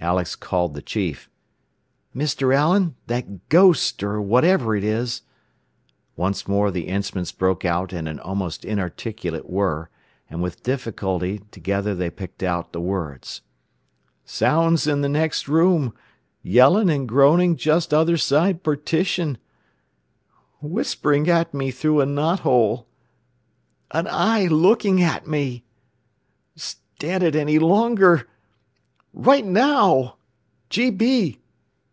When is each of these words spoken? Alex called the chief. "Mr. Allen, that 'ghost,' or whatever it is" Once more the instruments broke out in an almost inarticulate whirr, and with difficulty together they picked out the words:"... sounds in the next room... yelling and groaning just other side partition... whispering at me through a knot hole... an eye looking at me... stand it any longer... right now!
Alex 0.00 0.34
called 0.34 0.74
the 0.74 0.82
chief. 0.82 1.30
"Mr. 2.12 2.52
Allen, 2.52 2.96
that 3.06 3.48
'ghost,' 3.48 4.02
or 4.02 4.20
whatever 4.20 4.74
it 4.74 4.82
is" 4.82 5.22
Once 6.16 6.48
more 6.48 6.72
the 6.72 6.88
instruments 6.88 7.30
broke 7.30 7.64
out 7.64 7.92
in 7.92 8.08
an 8.08 8.18
almost 8.18 8.64
inarticulate 8.64 9.48
whirr, 9.48 9.88
and 10.28 10.42
with 10.42 10.64
difficulty 10.64 11.38
together 11.52 11.94
they 11.94 12.10
picked 12.10 12.42
out 12.42 12.72
the 12.72 12.80
words:"... 12.80 13.42
sounds 14.24 14.88
in 14.88 15.02
the 15.02 15.08
next 15.08 15.46
room... 15.46 15.94
yelling 16.42 16.90
and 16.90 17.06
groaning 17.08 17.54
just 17.54 17.94
other 17.94 18.16
side 18.16 18.64
partition... 18.64 19.38
whispering 20.60 21.28
at 21.30 21.54
me 21.54 21.70
through 21.70 22.00
a 22.00 22.06
knot 22.06 22.40
hole... 22.40 22.88
an 23.92 24.08
eye 24.10 24.46
looking 24.48 25.00
at 25.00 25.28
me... 25.28 25.62
stand 26.56 27.22
it 27.22 27.36
any 27.36 27.60
longer... 27.60 28.28
right 29.14 29.44
now! 29.44 30.16